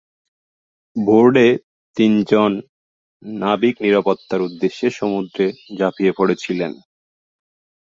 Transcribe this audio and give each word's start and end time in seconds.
বোর্ডে 0.95 1.47
তিনজন 1.97 2.51
নাবিক 3.23 3.75
নিরাপত্তার 3.81 4.41
উদ্দেশ্যে 4.41 4.87
সমুদ্রে 4.89 5.45
ঝাঁপিয়ে 5.77 6.11
পড়েছিলেন। 6.17 6.71